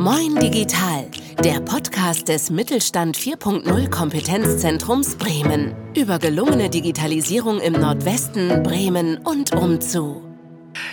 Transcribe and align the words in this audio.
Moin 0.00 0.34
Digital, 0.36 1.10
der 1.44 1.60
Podcast 1.60 2.26
des 2.28 2.48
Mittelstand 2.48 3.18
4.0 3.18 3.90
Kompetenzzentrums 3.90 5.16
Bremen 5.16 5.74
über 5.94 6.18
gelungene 6.18 6.70
Digitalisierung 6.70 7.60
im 7.60 7.74
Nordwesten, 7.74 8.62
Bremen 8.62 9.18
und 9.18 9.52
umzu. 9.52 10.24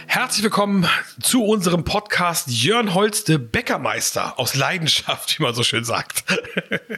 Herzlich 0.08 0.44
willkommen 0.44 0.90
zu 1.22 1.42
unserem 1.42 1.86
Podcast 1.86 2.50
Jörn 2.50 2.94
Holste 2.94 3.40
Bäckermeister 3.40 4.38
aus 4.38 4.56
Leidenschaft, 4.56 5.40
wie 5.40 5.44
man 5.44 5.56
so 5.56 5.64
schön 5.64 5.86
sagt. 5.86 6.26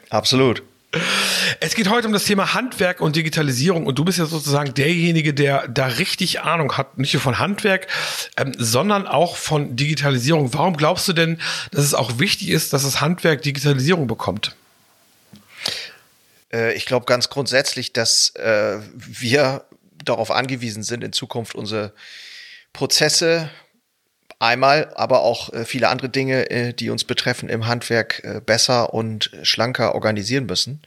Absolut. 0.10 0.64
Es 1.60 1.76
geht 1.76 1.88
heute 1.88 2.08
um 2.08 2.14
das 2.14 2.26
Thema 2.26 2.55
Handwerk 2.55 3.00
und 3.00 3.16
Digitalisierung 3.16 3.86
und 3.86 4.00
du 4.00 4.05
bist 4.05 4.18
ja 4.18 4.26
sozusagen 4.26 4.74
derjenige, 4.74 5.36
der 5.36 5.68
da 5.68 5.86
richtig 5.86 6.42
Ahnung 6.42 6.78
hat, 6.78 6.98
nicht 6.98 7.14
nur 7.14 7.22
von 7.22 7.38
Handwerk, 7.38 7.88
ähm, 8.38 8.54
sondern 8.58 9.05
auch 9.05 9.36
von 9.36 9.76
Digitalisierung. 9.76 10.52
Warum 10.54 10.78
glaubst 10.78 11.08
du 11.08 11.14
denn, 11.14 11.40
dass 11.72 11.84
es 11.86 11.94
auch 11.94 12.18
wichtig 12.18 12.50
ist, 12.50 12.73
dass 12.73 12.84
das 12.84 13.02
Handwerk 13.02 13.44
Digitalisierung 13.44 14.08
bekommt? 14.08 14.55
Äh, 16.52 16.73
ich 16.73 16.88
glaube 16.88 17.05
ganz 17.05 17.30
grundsätzlich, 17.30 17.94
dass 17.94 18.34
äh, 18.35 18.80
wir 18.96 19.66
darauf 20.04 20.32
angewiesen 20.32 20.82
sind, 20.82 21.04
in 21.04 21.13
Zukunft 21.13 21.54
unsere 21.54 21.94
Prozesse 22.74 23.49
einmal, 24.39 24.91
aber 24.95 25.21
auch 25.21 25.53
äh, 25.53 25.66
viele 25.66 25.89
andere 25.89 26.09
Dinge, 26.09 26.49
äh, 26.49 26.73
die 26.73 26.89
uns 26.89 27.03
betreffen 27.03 27.49
im 27.49 27.67
Handwerk, 27.67 28.23
äh, 28.23 28.41
besser 28.43 28.93
und 28.93 29.31
schlanker 29.43 29.93
organisieren 29.93 30.45
müssen, 30.45 30.81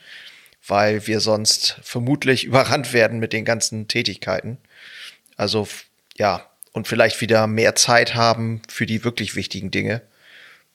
weil 0.67 1.07
wir 1.07 1.21
sonst 1.21 1.79
vermutlich 1.83 2.45
überrannt 2.47 2.93
werden 2.93 3.21
mit 3.21 3.33
den 3.33 3.45
ganzen 3.45 3.89
Tätigkeiten. 3.89 4.59
Also 5.37 5.69
ja, 6.17 6.47
und 6.73 6.89
vielleicht 6.89 7.21
wieder 7.21 7.47
mehr 7.47 7.75
Zeit 7.75 8.15
haben 8.15 8.63
für 8.69 8.87
die 8.87 9.05
wirklich 9.05 9.37
wichtigen 9.37 9.71
Dinge, 9.71 10.03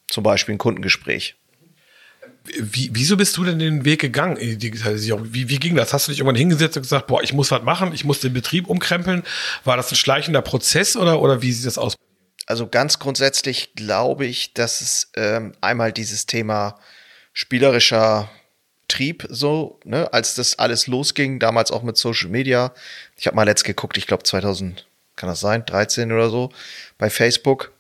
zum 0.08 0.23
Beispiel 0.23 0.55
ein 0.55 0.59
Kundengespräch. 0.59 1.36
Wie, 2.59 2.91
wieso 2.94 3.17
bist 3.17 3.36
du 3.36 3.44
denn 3.44 3.59
den 3.59 3.84
Weg 3.84 4.00
gegangen 4.00 4.38
in 4.38 4.52
die 4.52 4.58
Digitalisierung? 4.58 5.34
Wie, 5.34 5.50
wie 5.50 5.58
ging 5.58 5.75
das? 5.75 5.91
Hast 5.91 6.08
du 6.08 6.12
dich 6.12 6.19
irgendwann 6.19 6.38
hingesetzt 6.38 6.78
und 6.78 6.84
gesagt, 6.84 7.08
boah, 7.08 7.22
ich 7.22 7.34
muss 7.34 7.52
was 7.52 7.64
machen, 7.64 7.94
ich 7.94 8.06
muss 8.06 8.22
den 8.22 8.31
Betrieb 8.31 8.67
umkrempeln? 8.67 9.23
War 9.66 9.75
das 9.75 9.91
ein 9.91 9.95
schleichender 9.95 10.41
Prozess 10.41 10.95
oder, 10.95 11.22
oder 11.22 11.41
wie 11.41 11.52
sieht 11.52 11.66
das 11.66 11.78
aus? 11.78 11.97
Also 12.48 12.67
ganz 12.67 12.98
grundsätzlich 12.98 13.73
glaube 13.76 14.26
ich, 14.26 14.53
dass 14.53 14.81
es 14.81 15.12
ähm, 15.16 15.52
einmal 15.62 15.92
dieses 15.92 16.26
Thema 16.26 16.80
spielerischer 17.34 18.31
Trieb 18.88 19.28
so, 19.30 19.80
ne, 19.84 20.12
als 20.14 20.34
das 20.34 20.58
alles 20.58 20.88
losging, 20.88 21.40
damals 21.40 21.72
auch 21.72 21.84
mit 21.84 21.98
Social 21.98 22.30
Media. 22.30 22.73
Ich 23.18 23.28
habe 23.28 23.36
mal 23.36 23.44
letzt 23.44 23.66
geguckt, 23.66 23.98
ich 23.98 24.08
glaube 24.08 24.23
2000, 24.23 24.88
kann 25.18 25.28
das 25.28 25.42
sein, 25.42 25.66
13 25.66 26.12
oder 26.12 26.30
so, 26.30 26.50
bei 26.98 27.09
Facebook. 27.09 27.73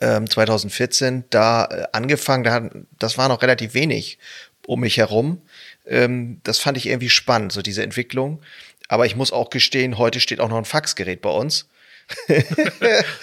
Ähm, 0.00 0.30
2014 0.30 1.24
da 1.30 1.64
äh, 1.66 1.86
angefangen, 1.92 2.44
da, 2.44 2.70
das 2.98 3.18
war 3.18 3.28
noch 3.28 3.42
relativ 3.42 3.74
wenig 3.74 4.18
um 4.66 4.80
mich 4.80 4.96
herum. 4.98 5.42
Ähm, 5.84 6.40
das 6.44 6.58
fand 6.58 6.76
ich 6.78 6.86
irgendwie 6.86 7.10
spannend, 7.10 7.52
so 7.52 7.60
diese 7.60 7.82
Entwicklung. 7.82 8.40
Aber 8.88 9.06
ich 9.06 9.16
muss 9.16 9.32
auch 9.32 9.50
gestehen, 9.50 9.98
heute 9.98 10.20
steht 10.20 10.40
auch 10.40 10.48
noch 10.48 10.58
ein 10.58 10.64
Faxgerät 10.64 11.20
bei 11.20 11.30
uns. 11.30 11.68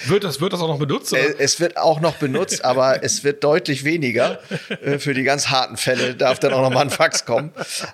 wird, 0.05 0.23
das, 0.23 0.41
wird 0.41 0.53
das 0.53 0.61
auch 0.61 0.67
noch 0.67 0.79
benutzt? 0.79 1.13
Oder? 1.13 1.39
Es 1.39 1.59
wird 1.59 1.77
auch 1.77 1.99
noch 1.99 2.15
benutzt, 2.15 2.65
aber 2.65 3.03
es 3.03 3.23
wird 3.23 3.43
deutlich 3.43 3.83
weniger. 3.83 4.39
Äh, 4.69 4.99
für 4.99 5.13
die 5.13 5.23
ganz 5.23 5.49
harten 5.49 5.77
Fälle 5.77 6.15
darf 6.15 6.39
dann 6.39 6.53
auch 6.53 6.61
noch 6.61 6.71
mal 6.71 6.81
ein 6.81 6.89
Fax 6.89 7.25
kommen. 7.25 7.53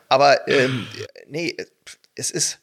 Aber 0.09 0.47
ähm, 0.47 0.87
nee, 1.27 1.55
es 2.15 2.31
ist, 2.31 2.59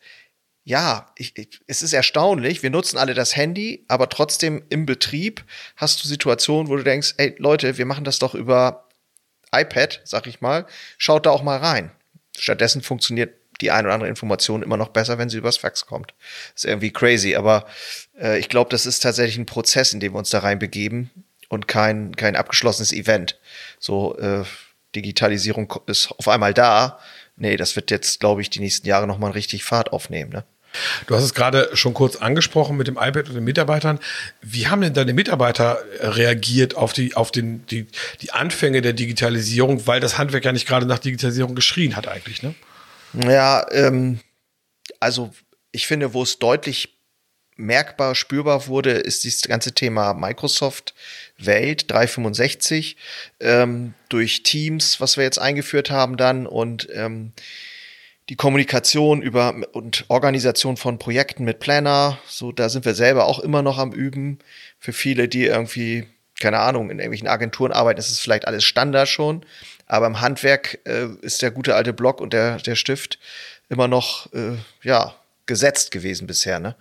ja, 0.65 1.13
ich, 1.17 1.37
ich, 1.37 1.61
es 1.67 1.83
ist 1.83 1.93
erstaunlich. 1.93 2.63
Wir 2.63 2.71
nutzen 2.71 2.99
alle 2.99 3.15
das 3.15 3.37
Handy, 3.37 3.85
aber 3.89 4.09
trotzdem 4.09 4.65
im 4.71 4.87
Betrieb 4.87 5.45
hast 5.77 6.03
du 6.03 6.09
Situationen, 6.09 6.69
wo 6.69 6.77
du 6.77 6.83
denkst, 6.83 7.15
ey 7.19 7.35
Leute, 7.39 7.79
wir 7.79 7.87
machen 7.87 8.05
das 8.05 8.19
doch 8.19 8.35
über 8.35 8.89
iPad, 9.55 10.01
sag 10.05 10.27
ich 10.27 10.41
mal. 10.41 10.67
Schaut 10.99 11.27
da 11.27 11.31
auch 11.31 11.43
mal 11.43 11.59
rein. 11.59 11.93
Stattdessen 12.37 12.83
funktioniert 12.83 13.35
die 13.61 13.71
ein 13.71 13.85
oder 13.85 13.95
andere 13.95 14.09
Information 14.09 14.63
immer 14.63 14.77
noch 14.77 14.89
besser, 14.89 15.19
wenn 15.19 15.29
sie 15.29 15.39
übers 15.39 15.57
Fax 15.57 15.87
kommt. 15.87 16.15
ist 16.55 16.65
irgendwie 16.65 16.91
crazy, 16.91 17.35
aber 17.37 17.67
äh, 18.21 18.39
ich 18.39 18.49
glaube, 18.49 18.71
das 18.71 18.87
ist 18.87 19.01
tatsächlich 19.01 19.39
ein 19.39 19.47
Prozess, 19.47 19.93
in 19.93 20.01
dem 20.01 20.13
wir 20.15 20.19
uns 20.19 20.31
da 20.31 20.41
reinbegeben 20.41 21.11
und 21.49 21.69
kein, 21.69 22.17
kein 22.17 22.37
abgeschlossenes 22.37 22.93
Event. 22.93 23.39
So, 23.79 24.19
äh, 24.19 24.45
Digitalisierung 24.95 25.73
ist 25.87 26.13
auf 26.13 26.29
einmal 26.29 26.55
da. 26.55 26.99
Nee, 27.37 27.57
das 27.57 27.77
wird 27.77 27.91
jetzt, 27.91 28.21
glaube 28.21 28.43
ich, 28.43 28.51
die 28.51 28.61
nächsten 28.61 28.87
Jahre 28.87 29.07
nochmal 29.07 29.33
richtig 29.33 29.65
Fahrt 29.65 29.93
aufnehmen. 29.93 30.31
Ne? 30.31 30.45
Du 31.07 31.15
hast 31.15 31.25
es 31.25 31.35
gerade 31.35 31.71
schon 31.75 31.95
kurz 31.95 32.17
angesprochen 32.17 32.77
mit 32.77 32.87
dem 32.87 32.97
iPad 32.97 33.29
und 33.29 33.35
den 33.35 33.45
Mitarbeitern. 33.45 33.99
Wie 34.41 34.69
haben 34.69 34.81
denn 34.83 34.95
deine 34.95 35.15
Mitarbeiter 35.15 35.79
reagiert 36.01 36.77
auf 36.77 36.93
die, 36.93 37.15
auf 37.15 37.31
den, 37.31 37.67
die, 37.67 37.87
die 38.23 38.33
Anfänge 38.33 38.83
der 38.83 38.93
Digitalisierung, 38.93 39.87
weil 39.87 40.01
das 40.01 40.19
Handwerk 40.19 40.45
ja 40.45 40.53
nicht 40.53 40.67
gerade 40.67 40.87
nach 40.87 40.99
Digitalisierung 40.99 41.55
geschrien 41.55 41.97
hat 41.97 42.09
eigentlich, 42.09 42.43
ne? 42.43 42.55
Ja, 43.15 43.67
ähm, 43.71 44.21
also 45.01 45.31
ich 45.73 45.87
finde, 45.87 46.15
wo 46.15 46.23
es 46.23 46.39
deutlich 46.39 46.99
merkbar 47.57 48.15
spürbar 48.15 48.67
wurde, 48.67 48.93
ist 48.93 49.25
dieses 49.25 49.43
ganze 49.43 49.73
Thema 49.73 50.15
Microsoft 50.15 50.95
Welt 51.39 51.91
365 51.91 52.97
ähm, 53.41 53.95
durch 54.09 54.43
Teams, 54.43 55.01
was 55.01 55.17
wir 55.17 55.25
jetzt 55.25 55.39
eingeführt 55.39 55.91
haben 55.91 56.17
dann 56.17 56.47
und 56.47 56.89
ähm, 56.93 57.33
die 58.29 58.37
Kommunikation 58.37 59.23
über 59.23 59.55
und 59.73 60.07
Organisation 60.09 60.77
von 60.77 60.99
Projekten 60.99 61.45
mit 61.45 61.61
Planner, 61.61 62.19
so 62.27 62.53
da 62.53 62.69
sind 62.69 62.85
wir 62.85 62.95
selber 62.95 63.27
auch 63.27 63.39
immer 63.39 63.63
noch 63.63 63.79
am 63.79 63.93
üben. 63.93 64.39
Für 64.79 64.95
viele, 64.95 65.29
die 65.29 65.45
irgendwie 65.45 66.07
keine 66.41 66.59
Ahnung 66.59 66.91
in 66.91 66.99
irgendwelchen 66.99 67.29
Agenturen 67.29 67.73
arbeiten, 67.73 67.99
ist 67.99 68.11
es 68.11 68.19
vielleicht 68.19 68.47
alles 68.47 68.65
Standard 68.65 69.09
schon. 69.09 69.45
Aber 69.87 70.07
im 70.07 70.21
Handwerk 70.21 70.81
äh, 70.85 71.07
ist 71.23 71.43
der 71.43 71.51
gute 71.51 71.75
alte 71.75 71.93
Block 71.93 72.21
und 72.21 72.33
der, 72.33 72.57
der 72.59 72.75
Stift 72.75 73.19
immer 73.69 73.89
noch, 73.89 74.33
äh, 74.33 74.57
ja, 74.83 75.15
gesetzt 75.47 75.91
gewesen 75.91 76.27
bisher, 76.27 76.59
ne? 76.59 76.75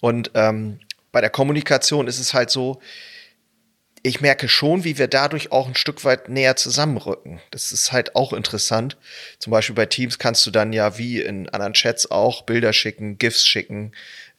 Und 0.00 0.32
ähm, 0.34 0.80
bei 1.12 1.22
der 1.22 1.30
Kommunikation 1.30 2.06
ist 2.06 2.18
es 2.18 2.34
halt 2.34 2.50
so, 2.50 2.82
ich 4.06 4.20
merke 4.20 4.50
schon, 4.50 4.84
wie 4.84 4.98
wir 4.98 5.08
dadurch 5.08 5.50
auch 5.50 5.66
ein 5.66 5.74
Stück 5.74 6.04
weit 6.04 6.28
näher 6.28 6.56
zusammenrücken. 6.56 7.40
Das 7.50 7.72
ist 7.72 7.90
halt 7.90 8.14
auch 8.14 8.34
interessant. 8.34 8.98
Zum 9.38 9.50
Beispiel 9.50 9.74
bei 9.74 9.86
Teams 9.86 10.18
kannst 10.18 10.44
du 10.44 10.50
dann 10.50 10.74
ja 10.74 10.98
wie 10.98 11.22
in 11.22 11.48
anderen 11.48 11.72
Chats 11.72 12.10
auch 12.10 12.42
Bilder 12.42 12.74
schicken, 12.74 13.16
GIFs 13.16 13.46
schicken, 13.46 13.92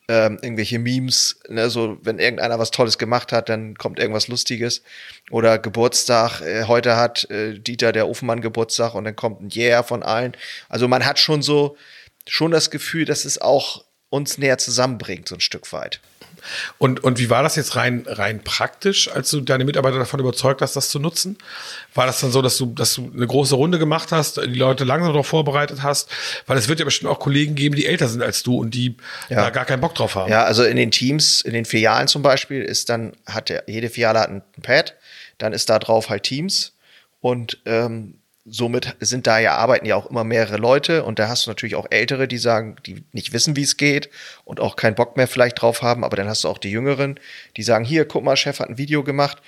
ähm, 0.07 0.37
irgendwelche 0.41 0.79
Memes, 0.79 1.39
ne, 1.49 1.69
so 1.69 1.97
wenn 2.01 2.19
irgendeiner 2.19 2.59
was 2.59 2.71
Tolles 2.71 2.97
gemacht 2.97 3.31
hat, 3.31 3.49
dann 3.49 3.75
kommt 3.75 3.99
irgendwas 3.99 4.27
Lustiges. 4.27 4.83
Oder 5.31 5.57
Geburtstag, 5.57 6.41
äh, 6.41 6.65
heute 6.65 6.95
hat 6.95 7.29
äh, 7.31 7.57
Dieter 7.59 7.91
der 7.91 8.07
Ofenmann 8.07 8.41
Geburtstag 8.41 8.93
und 8.93 9.05
dann 9.05 9.15
kommt 9.15 9.41
ein 9.41 9.49
Yeah 9.53 9.83
von 9.83 10.03
allen. 10.03 10.37
Also 10.69 10.87
man 10.87 11.05
hat 11.05 11.19
schon 11.19 11.41
so, 11.41 11.77
schon 12.27 12.51
das 12.51 12.69
Gefühl, 12.69 13.05
dass 13.05 13.25
es 13.25 13.41
auch 13.41 13.83
uns 14.09 14.37
näher 14.37 14.57
zusammenbringt, 14.57 15.27
so 15.27 15.35
ein 15.35 15.41
Stück 15.41 15.71
weit. 15.73 15.99
Und, 16.77 17.03
und 17.03 17.19
wie 17.19 17.29
war 17.29 17.43
das 17.43 17.55
jetzt 17.55 17.75
rein, 17.75 18.05
rein 18.07 18.43
praktisch, 18.43 19.09
als 19.11 19.29
du 19.31 19.41
deine 19.41 19.65
Mitarbeiter 19.65 19.97
davon 19.97 20.19
überzeugt 20.19 20.61
hast, 20.61 20.75
das 20.75 20.89
zu 20.89 20.99
nutzen? 20.99 21.37
War 21.93 22.05
das 22.05 22.19
dann 22.19 22.31
so, 22.31 22.41
dass 22.41 22.57
du, 22.57 22.67
dass 22.67 22.95
du 22.95 23.11
eine 23.13 23.27
große 23.27 23.55
Runde 23.55 23.79
gemacht 23.79 24.11
hast, 24.11 24.37
die 24.37 24.59
Leute 24.59 24.83
langsam 24.83 25.13
darauf 25.13 25.27
vorbereitet 25.27 25.83
hast? 25.83 26.09
Weil 26.47 26.57
es 26.57 26.67
wird 26.67 26.79
ja 26.79 26.85
bestimmt 26.85 27.11
auch 27.11 27.19
Kollegen 27.19 27.55
geben, 27.55 27.75
die 27.75 27.85
älter 27.85 28.07
sind 28.07 28.21
als 28.21 28.43
du 28.43 28.57
und 28.57 28.73
die 28.73 28.97
ja. 29.29 29.43
da 29.43 29.49
gar 29.49 29.65
keinen 29.65 29.81
Bock 29.81 29.95
drauf 29.95 30.15
haben. 30.15 30.31
Ja, 30.31 30.43
also 30.43 30.63
in 30.63 30.77
den 30.77 30.91
Teams, 30.91 31.41
in 31.41 31.53
den 31.53 31.65
Filialen 31.65 32.07
zum 32.07 32.21
Beispiel, 32.21 32.61
ist 32.61 32.89
dann, 32.89 33.13
hat 33.25 33.49
der, 33.49 33.63
jede 33.67 33.89
Filiale 33.89 34.19
hat 34.19 34.29
ein 34.29 34.43
Pad, 34.61 34.95
dann 35.37 35.53
ist 35.53 35.69
da 35.69 35.79
drauf 35.79 36.09
halt 36.09 36.23
Teams 36.23 36.73
und 37.21 37.59
ähm, 37.65 38.19
somit 38.45 38.95
sind 38.99 39.25
da 39.25 39.39
ja, 39.39 39.55
arbeiten 39.55 39.87
ja 39.87 39.95
auch 39.95 40.05
immer 40.05 40.23
mehrere 40.23 40.57
Leute 40.57 41.03
und 41.03 41.17
da 41.17 41.27
hast 41.27 41.45
du 41.45 41.49
natürlich 41.49 41.75
auch 41.75 41.87
Ältere, 41.89 42.27
die 42.27 42.37
sagen, 42.37 42.75
die 42.85 43.03
nicht 43.11 43.33
wissen, 43.33 43.55
wie 43.55 43.63
es 43.63 43.75
geht 43.75 44.09
und 44.43 44.59
auch 44.59 44.75
keinen 44.75 44.93
Bock 44.93 45.17
mehr 45.17 45.27
vielleicht 45.27 45.61
drauf 45.61 45.81
haben, 45.81 46.03
aber 46.03 46.15
dann 46.15 46.27
hast 46.27 46.43
du 46.43 46.49
auch 46.49 46.59
die 46.59 46.69
Jüngeren, 46.69 47.19
die 47.57 47.63
sagen, 47.63 47.83
hier, 47.83 48.05
guck 48.05 48.23
mal, 48.23 48.37
Chef 48.37 48.59
hat 48.59 48.69
ein 48.69 48.77
Video 48.77 49.03
gemacht. 49.03 49.41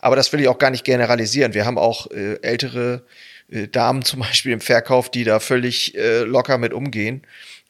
Aber 0.00 0.16
das 0.16 0.32
will 0.32 0.40
ich 0.40 0.48
auch 0.48 0.58
gar 0.58 0.70
nicht 0.70 0.84
generalisieren. 0.84 1.54
Wir 1.54 1.64
haben 1.64 1.78
auch 1.78 2.10
äh, 2.10 2.34
ältere 2.42 3.06
äh, 3.50 3.68
Damen 3.68 4.02
zum 4.04 4.20
Beispiel 4.20 4.52
im 4.52 4.60
Verkauf, 4.60 5.10
die 5.10 5.24
da 5.24 5.40
völlig 5.40 5.96
äh, 5.96 6.20
locker 6.20 6.58
mit 6.58 6.74
umgehen. 6.74 7.26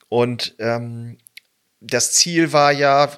Und 0.08 0.56
ähm, 0.58 1.16
das 1.80 2.12
Ziel 2.12 2.52
war 2.52 2.72
ja 2.72 3.08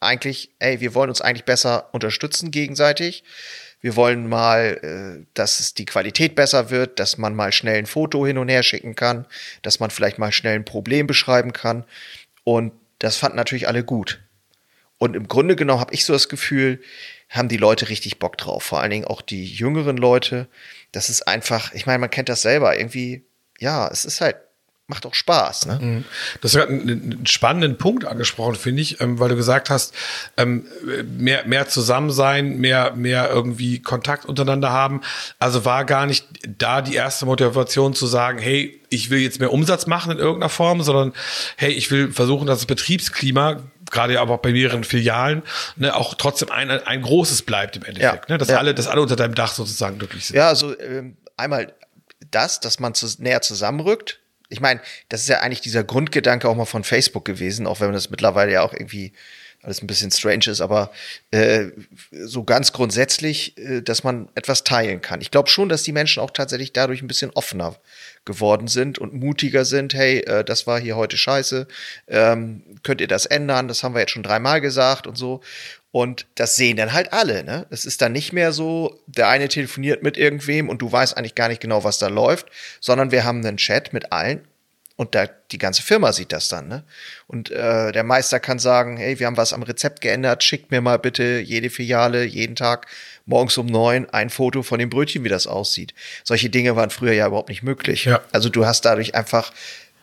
eigentlich, 0.00 0.50
ey, 0.58 0.80
wir 0.80 0.94
wollen 0.94 1.08
uns 1.08 1.22
eigentlich 1.22 1.46
besser 1.46 1.88
unterstützen 1.92 2.50
gegenseitig 2.50 3.24
wir 3.80 3.96
wollen 3.96 4.28
mal, 4.28 4.78
äh, 4.82 5.26
dass 5.34 5.60
es 5.60 5.74
die 5.74 5.84
Qualität 5.84 6.34
besser 6.34 6.70
wird, 6.70 6.98
dass 6.98 7.18
man 7.18 7.34
mal 7.34 7.52
schnell 7.52 7.78
ein 7.78 7.86
Foto 7.86 8.26
hin 8.26 8.38
und 8.38 8.48
her 8.48 8.62
schicken 8.62 8.94
kann, 8.94 9.26
dass 9.62 9.80
man 9.80 9.90
vielleicht 9.90 10.18
mal 10.18 10.32
schnell 10.32 10.54
ein 10.54 10.64
Problem 10.64 11.06
beschreiben 11.06 11.52
kann. 11.52 11.84
Und 12.44 12.72
das 12.98 13.16
fanden 13.16 13.36
natürlich 13.36 13.68
alle 13.68 13.84
gut. 13.84 14.22
Und 14.98 15.14
im 15.14 15.28
Grunde 15.28 15.56
genommen 15.56 15.80
habe 15.80 15.94
ich 15.94 16.04
so 16.04 16.12
das 16.12 16.28
Gefühl, 16.28 16.80
haben 17.28 17.48
die 17.48 17.56
Leute 17.56 17.88
richtig 17.88 18.18
Bock 18.18 18.38
drauf. 18.38 18.62
Vor 18.62 18.80
allen 18.80 18.90
Dingen 18.90 19.04
auch 19.04 19.20
die 19.20 19.44
jüngeren 19.44 19.96
Leute. 19.96 20.48
Das 20.92 21.10
ist 21.10 21.22
einfach, 21.28 21.72
ich 21.74 21.86
meine, 21.86 21.98
man 21.98 22.10
kennt 22.10 22.28
das 22.28 22.42
selber. 22.42 22.78
Irgendwie, 22.78 23.24
ja, 23.58 23.88
es 23.88 24.04
ist 24.04 24.20
halt 24.20 24.36
macht 24.88 25.04
auch 25.04 25.14
Spaß. 25.14 25.66
Ne? 25.66 25.78
Mhm. 25.80 26.04
Hast 26.42 26.56
einen, 26.56 26.88
einen 26.88 27.26
spannenden 27.26 27.76
Punkt 27.76 28.04
angesprochen, 28.04 28.54
finde 28.54 28.82
ich, 28.82 29.00
ähm, 29.00 29.18
weil 29.18 29.28
du 29.28 29.36
gesagt 29.36 29.68
hast, 29.68 29.94
ähm, 30.36 30.66
mehr, 31.18 31.44
mehr 31.46 31.68
zusammen 31.68 32.10
sein, 32.10 32.58
mehr, 32.58 32.94
mehr 32.94 33.28
irgendwie 33.30 33.82
Kontakt 33.82 34.24
untereinander 34.24 34.70
haben. 34.70 35.00
Also 35.38 35.64
war 35.64 35.84
gar 35.84 36.06
nicht 36.06 36.26
da 36.46 36.82
die 36.82 36.94
erste 36.94 37.26
Motivation 37.26 37.94
zu 37.94 38.06
sagen, 38.06 38.38
hey, 38.38 38.80
ich 38.88 39.10
will 39.10 39.18
jetzt 39.18 39.40
mehr 39.40 39.52
Umsatz 39.52 39.86
machen 39.86 40.12
in 40.12 40.18
irgendeiner 40.18 40.50
Form, 40.50 40.82
sondern 40.82 41.12
hey, 41.56 41.72
ich 41.72 41.90
will 41.90 42.12
versuchen, 42.12 42.46
dass 42.46 42.58
das 42.58 42.66
Betriebsklima 42.66 43.62
gerade 43.90 44.20
aber 44.20 44.34
auch 44.34 44.40
bei 44.40 44.52
mehreren 44.52 44.84
Filialen, 44.84 45.42
ne, 45.76 45.94
auch 45.94 46.14
trotzdem 46.14 46.50
ein, 46.50 46.70
ein 46.70 47.02
großes 47.02 47.42
bleibt 47.42 47.76
im 47.76 47.84
Endeffekt. 47.84 48.28
Ja, 48.28 48.34
ne, 48.34 48.38
dass 48.38 48.48
ja. 48.48 48.58
alle, 48.58 48.74
dass 48.74 48.86
alle 48.88 49.00
unter 49.00 49.16
deinem 49.16 49.34
Dach 49.34 49.52
sozusagen 49.52 49.98
glücklich 49.98 50.26
sind. 50.26 50.36
Ja, 50.36 50.48
also 50.48 50.78
ähm, 50.80 51.16
einmal 51.36 51.72
das, 52.30 52.60
dass 52.60 52.80
man 52.80 52.94
zu, 52.94 53.06
näher 53.18 53.42
zusammenrückt, 53.42 54.20
ich 54.48 54.60
meine, 54.60 54.80
das 55.08 55.22
ist 55.22 55.28
ja 55.28 55.40
eigentlich 55.40 55.60
dieser 55.60 55.84
Grundgedanke 55.84 56.48
auch 56.48 56.56
mal 56.56 56.64
von 56.64 56.84
Facebook 56.84 57.24
gewesen, 57.24 57.66
auch 57.66 57.80
wenn 57.80 57.92
das 57.92 58.10
mittlerweile 58.10 58.52
ja 58.52 58.62
auch 58.62 58.72
irgendwie 58.72 59.12
alles 59.66 59.82
ein 59.82 59.86
bisschen 59.88 60.10
strange 60.12 60.46
ist, 60.46 60.60
aber 60.60 60.92
äh, 61.32 61.66
so 62.12 62.44
ganz 62.44 62.72
grundsätzlich, 62.72 63.58
äh, 63.58 63.82
dass 63.82 64.04
man 64.04 64.28
etwas 64.34 64.62
teilen 64.62 65.00
kann. 65.00 65.20
Ich 65.20 65.30
glaube 65.30 65.48
schon, 65.48 65.68
dass 65.68 65.82
die 65.82 65.92
Menschen 65.92 66.22
auch 66.22 66.30
tatsächlich 66.30 66.72
dadurch 66.72 67.02
ein 67.02 67.08
bisschen 67.08 67.30
offener 67.32 67.76
geworden 68.24 68.68
sind 68.68 68.98
und 68.98 69.14
mutiger 69.14 69.64
sind. 69.64 69.92
Hey, 69.92 70.20
äh, 70.20 70.44
das 70.44 70.66
war 70.66 70.80
hier 70.80 70.96
heute 70.96 71.16
scheiße. 71.16 71.66
Ähm, 72.06 72.62
könnt 72.84 73.00
ihr 73.00 73.08
das 73.08 73.26
ändern? 73.26 73.66
Das 73.66 73.82
haben 73.82 73.94
wir 73.94 74.00
jetzt 74.00 74.12
schon 74.12 74.22
dreimal 74.22 74.60
gesagt 74.60 75.06
und 75.06 75.16
so. 75.16 75.40
Und 75.96 76.26
das 76.34 76.56
sehen 76.56 76.76
dann 76.76 76.92
halt 76.92 77.14
alle. 77.14 77.42
Ne? 77.42 77.64
Es 77.70 77.86
ist 77.86 78.02
dann 78.02 78.12
nicht 78.12 78.34
mehr 78.34 78.52
so, 78.52 79.00
der 79.06 79.28
eine 79.28 79.48
telefoniert 79.48 80.02
mit 80.02 80.18
irgendwem 80.18 80.68
und 80.68 80.82
du 80.82 80.92
weißt 80.92 81.16
eigentlich 81.16 81.34
gar 81.34 81.48
nicht 81.48 81.62
genau, 81.62 81.84
was 81.84 81.96
da 81.96 82.08
läuft, 82.08 82.48
sondern 82.80 83.12
wir 83.12 83.24
haben 83.24 83.42
einen 83.42 83.56
Chat 83.56 83.94
mit 83.94 84.12
allen 84.12 84.46
und 84.96 85.14
da, 85.14 85.26
die 85.26 85.56
ganze 85.56 85.80
Firma 85.80 86.12
sieht 86.12 86.32
das 86.32 86.48
dann. 86.48 86.68
Ne? 86.68 86.84
Und 87.28 87.50
äh, 87.50 87.92
der 87.92 88.04
Meister 88.04 88.40
kann 88.40 88.58
sagen, 88.58 88.98
hey, 88.98 89.18
wir 89.18 89.26
haben 89.26 89.38
was 89.38 89.54
am 89.54 89.62
Rezept 89.62 90.02
geändert, 90.02 90.44
schickt 90.44 90.70
mir 90.70 90.82
mal 90.82 90.98
bitte 90.98 91.38
jede 91.38 91.70
Filiale, 91.70 92.24
jeden 92.24 92.56
Tag 92.56 92.88
morgens 93.24 93.56
um 93.56 93.64
neun 93.64 94.04
ein 94.10 94.28
Foto 94.28 94.62
von 94.62 94.78
dem 94.78 94.90
Brötchen, 94.90 95.24
wie 95.24 95.30
das 95.30 95.46
aussieht. 95.46 95.94
Solche 96.24 96.50
Dinge 96.50 96.76
waren 96.76 96.90
früher 96.90 97.14
ja 97.14 97.26
überhaupt 97.26 97.48
nicht 97.48 97.62
möglich. 97.62 98.04
Ja. 98.04 98.20
Also 98.32 98.50
du 98.50 98.66
hast 98.66 98.84
dadurch 98.84 99.14
einfach 99.14 99.50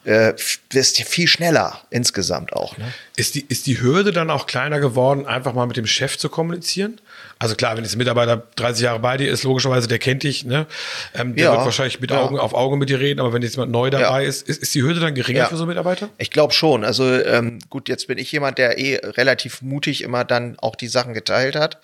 äh, 0.06 0.34
wirst 0.72 1.00
ja 1.00 1.06
viel 1.06 1.28
schneller 1.28 1.82
insgesamt 1.90 2.54
auch. 2.54 2.78
Ne? 2.78 2.94
Ist, 3.16 3.36
die, 3.36 3.46
ist 3.48 3.68
die 3.68 3.80
Hürde 3.80 4.12
dann 4.12 4.30
auch 4.30 4.48
kleiner 4.48 4.80
geworden, 4.80 5.26
einfach 5.26 5.54
mal 5.54 5.66
mit 5.66 5.78
dem 5.78 5.86
Chef 5.86 6.18
zu 6.18 6.30
kommunizieren? 6.30 7.00
Also 7.40 7.56
klar, 7.56 7.76
wenn 7.76 7.84
jetzt 7.84 7.96
ein 7.96 7.98
Mitarbeiter 7.98 8.42
30 8.56 8.84
Jahre 8.84 9.00
bei 9.00 9.18
dir 9.18 9.30
ist, 9.30 9.44
logischerweise, 9.44 9.88
der 9.88 10.00
kennt 10.00 10.24
dich, 10.24 10.46
ne? 10.46 10.66
Ähm, 11.14 11.36
der 11.36 11.46
ja, 11.46 11.52
wird 11.52 11.66
wahrscheinlich 11.66 12.00
mit 12.00 12.12
Augen 12.12 12.40
auf 12.40 12.54
Augen 12.54 12.78
mit 12.78 12.90
dir 12.90 13.00
reden, 13.02 13.20
aber 13.20 13.34
wenn 13.34 13.42
jetzt 13.42 13.56
jemand 13.56 13.72
neu 13.72 13.90
dabei 13.90 14.24
ja. 14.24 14.30
ist, 14.30 14.48
ist, 14.48 14.62
ist 14.62 14.74
die 14.74 14.82
Hürde 14.82 15.02
dann 15.02 15.14
geringer 15.14 15.48
für 15.48 15.58
so 15.58 15.64
einen 15.64 15.70
Mitarbeiter? 15.70 16.10
Ich 16.18 16.32
glaube 16.32 16.54
schon. 16.54 16.86
Also 16.86 17.04
ähm, 17.04 17.60
gut, 17.70 17.90
jetzt 17.90 18.08
bin 18.08 18.18
ich 18.18 18.32
jemand, 18.32 18.58
der 18.58 18.78
eh 18.78 18.96
relativ 18.96 19.62
mutig 19.62 20.04
immer 20.04 20.24
dann 20.24 20.58
auch 20.60 20.76
die 20.76 20.88
Sachen 20.88 21.14
geteilt 21.14 21.56
hat. 21.56 21.80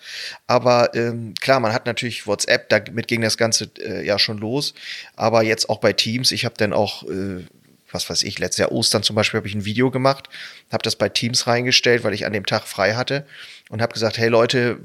Aber 0.46 0.94
ähm, 0.94 1.34
klar, 1.40 1.60
man 1.60 1.74
hat 1.74 1.84
natürlich 1.84 2.26
WhatsApp, 2.26 2.70
damit 2.70 3.06
ging 3.06 3.20
das 3.20 3.36
Ganze 3.36 3.70
äh, 3.80 4.04
ja 4.04 4.18
schon 4.18 4.38
los. 4.38 4.72
Aber 5.14 5.42
jetzt 5.42 5.68
auch 5.68 5.78
bei 5.78 5.92
Teams, 5.92 6.32
ich 6.32 6.46
habe 6.46 6.54
dann 6.56 6.72
auch 6.72 7.02
äh, 7.02 7.44
was 7.92 8.08
weiß 8.08 8.22
ich, 8.22 8.38
letztes 8.38 8.58
Jahr 8.58 8.72
Ostern 8.72 9.02
zum 9.02 9.16
Beispiel 9.16 9.38
habe 9.38 9.48
ich 9.48 9.54
ein 9.54 9.64
Video 9.64 9.90
gemacht, 9.90 10.28
habe 10.70 10.82
das 10.82 10.96
bei 10.96 11.08
Teams 11.08 11.46
reingestellt, 11.46 12.04
weil 12.04 12.14
ich 12.14 12.26
an 12.26 12.32
dem 12.32 12.46
Tag 12.46 12.64
frei 12.64 12.94
hatte 12.94 13.26
und 13.68 13.82
habe 13.82 13.92
gesagt, 13.92 14.18
hey 14.18 14.28
Leute, 14.28 14.80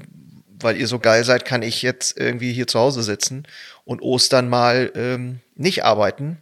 weil 0.60 0.76
ihr 0.76 0.86
so 0.86 0.98
geil 0.98 1.24
seid, 1.24 1.44
kann 1.44 1.62
ich 1.62 1.82
jetzt 1.82 2.18
irgendwie 2.18 2.52
hier 2.52 2.66
zu 2.66 2.78
Hause 2.78 3.02
sitzen 3.02 3.46
und 3.84 4.00
Ostern 4.00 4.48
mal 4.48 4.90
ähm, 4.94 5.40
nicht 5.54 5.84
arbeiten. 5.84 6.38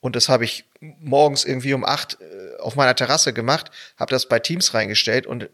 Und 0.00 0.14
das 0.16 0.28
habe 0.28 0.44
ich 0.44 0.64
morgens 0.80 1.44
irgendwie 1.44 1.74
um 1.74 1.84
acht 1.84 2.18
äh, 2.20 2.60
auf 2.60 2.76
meiner 2.76 2.94
Terrasse 2.94 3.32
gemacht, 3.32 3.70
habe 3.98 4.10
das 4.10 4.26
bei 4.26 4.38
Teams 4.38 4.74
reingestellt 4.74 5.26
und 5.26 5.44
äh, 5.44 5.48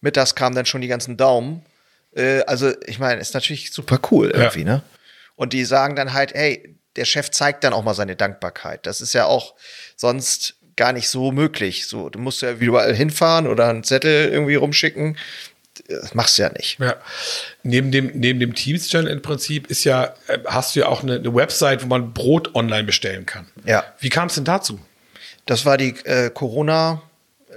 mittags 0.00 0.34
kamen 0.34 0.56
dann 0.56 0.66
schon 0.66 0.80
die 0.80 0.88
ganzen 0.88 1.16
Daumen. 1.16 1.64
Äh, 2.14 2.40
also 2.42 2.72
ich 2.86 2.98
meine, 2.98 3.20
ist 3.20 3.34
natürlich 3.34 3.72
super 3.72 4.00
cool 4.10 4.30
irgendwie, 4.30 4.60
ja. 4.60 4.64
ne? 4.64 4.82
Und 5.36 5.52
die 5.52 5.64
sagen 5.66 5.96
dann 5.96 6.14
halt, 6.14 6.32
hey, 6.34 6.75
der 6.96 7.04
Chef 7.04 7.30
zeigt 7.30 7.64
dann 7.64 7.72
auch 7.72 7.84
mal 7.84 7.94
seine 7.94 8.16
Dankbarkeit. 8.16 8.86
Das 8.86 9.00
ist 9.00 9.12
ja 9.12 9.26
auch 9.26 9.54
sonst 9.96 10.54
gar 10.76 10.92
nicht 10.92 11.08
so 11.08 11.32
möglich. 11.32 11.86
So, 11.86 12.10
du 12.10 12.18
musst 12.18 12.42
ja 12.42 12.52
überall 12.52 12.94
hinfahren 12.94 13.46
oder 13.46 13.68
einen 13.68 13.84
Zettel 13.84 14.28
irgendwie 14.30 14.56
rumschicken. 14.56 15.16
Das 15.88 16.14
machst 16.14 16.38
du 16.38 16.42
ja 16.42 16.50
nicht. 16.50 16.78
Ja. 16.80 16.96
Neben 17.62 17.92
dem, 17.92 18.10
neben 18.14 18.40
dem 18.40 18.54
Teams-Channel 18.54 19.10
im 19.10 19.22
Prinzip 19.22 19.66
ist 19.70 19.84
ja, 19.84 20.14
äh, 20.26 20.38
hast 20.46 20.74
du 20.74 20.80
ja 20.80 20.86
auch 20.88 21.02
eine, 21.02 21.16
eine 21.16 21.34
Website, 21.34 21.82
wo 21.82 21.86
man 21.86 22.12
Brot 22.14 22.54
online 22.54 22.84
bestellen 22.84 23.26
kann. 23.26 23.46
Ja. 23.64 23.84
Wie 23.98 24.08
kam 24.08 24.28
es 24.28 24.34
denn 24.36 24.44
dazu? 24.44 24.80
Das 25.44 25.64
war 25.66 25.76
die 25.76 25.90
äh, 26.04 26.30
Corona- 26.30 27.02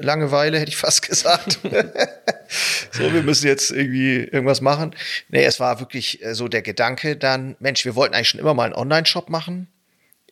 Langeweile, 0.02 0.58
hätte 0.60 0.70
ich 0.70 0.78
fast 0.78 1.02
gesagt. 1.10 1.60
So, 3.00 3.14
wir 3.14 3.24
müssen 3.24 3.48
jetzt 3.48 3.72
irgendwie 3.72 4.18
irgendwas 4.18 4.62
machen. 4.62 4.96
Nee, 5.30 5.44
es 5.44 5.60
war 5.60 5.80
wirklich 5.80 6.24
äh, 6.24 6.36
so 6.36 6.48
der 6.48 6.62
Gedanke 6.62 7.16
dann, 7.16 7.56
Mensch, 7.60 7.86
wir 7.86 7.96
wollten 7.96 8.14
eigentlich 8.14 8.30
schon 8.30 8.40
immer 8.40 8.54
mal 8.54 8.66
einen 8.66 8.76
Online-Shop 8.76 9.30
machen. 9.30 9.68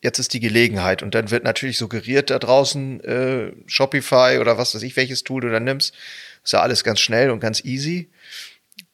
Jetzt 0.01 0.19
ist 0.19 0.33
die 0.33 0.39
Gelegenheit. 0.39 1.01
Und 1.01 1.15
dann 1.15 1.31
wird 1.31 1.43
natürlich 1.43 1.77
suggeriert 1.77 2.29
da 2.29 2.39
draußen 2.39 3.03
äh, 3.03 3.51
Shopify 3.65 4.37
oder 4.39 4.57
was 4.57 4.75
weiß 4.75 4.83
ich, 4.83 4.95
welches 4.95 5.23
Tool 5.23 5.41
du 5.41 5.49
dann 5.49 5.63
nimmst. 5.63 5.95
Ist 6.43 6.53
ja 6.53 6.61
alles 6.61 6.83
ganz 6.83 6.99
schnell 6.99 7.31
und 7.31 7.39
ganz 7.39 7.63
easy. 7.63 8.09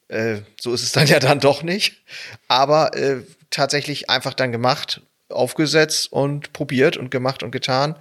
Äh, 0.07 0.41
so 0.59 0.73
ist 0.73 0.83
es 0.83 0.91
dann 0.91 1.07
ja 1.07 1.19
dann 1.19 1.39
doch 1.39 1.63
nicht. 1.63 2.01
Aber 2.47 2.95
äh, 2.95 3.21
tatsächlich 3.49 4.09
einfach 4.09 4.33
dann 4.33 4.51
gemacht, 4.51 5.01
aufgesetzt 5.29 6.11
und 6.11 6.53
probiert 6.53 6.97
und 6.97 7.11
gemacht 7.11 7.43
und 7.43 7.51
getan. 7.51 7.95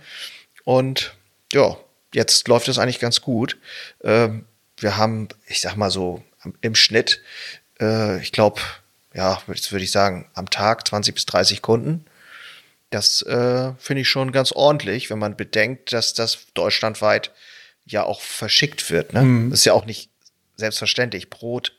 Und 0.65 1.15
ja, 1.53 1.77
jetzt 2.15 2.49
läuft 2.49 2.69
es 2.69 2.79
eigentlich 2.79 3.01
ganz 3.01 3.21
gut. 3.21 3.59
Ähm, 4.05 4.45
wir 4.83 4.97
haben, 4.97 5.29
ich 5.47 5.61
sag 5.61 5.77
mal 5.77 5.91
so, 5.91 6.23
im 6.61 6.75
Schnitt, 6.75 7.23
äh, 7.81 8.21
ich 8.21 8.33
glaube, 8.33 8.61
ja, 9.15 9.41
jetzt 9.49 9.73
würde 9.73 9.85
ich 9.85 9.93
sagen, 9.93 10.29
am 10.35 10.51
Tag 10.51 10.87
20 10.89 11.15
bis 11.15 11.27
30 11.27 11.63
Kunden. 11.63 12.05
Das 12.91 13.23
äh, 13.23 13.73
finde 13.79 14.03
ich 14.03 14.09
schon 14.09 14.33
ganz 14.33 14.53
ordentlich, 14.53 15.11
wenn 15.11 15.19
man 15.19 15.37
bedenkt, 15.37 15.93
dass 15.93 16.15
das 16.15 16.47
deutschlandweit 16.55 17.31
ja 17.87 18.05
auch 18.05 18.21
verschickt 18.21 18.91
wird. 18.91 19.13
Ne? 19.13 19.23
Mhm. 19.23 19.51
Das 19.51 19.61
ist 19.61 19.65
ja 19.65 19.73
auch 19.73 19.87
nicht 19.87 20.11
selbstverständlich. 20.57 21.31
Brot 21.31 21.73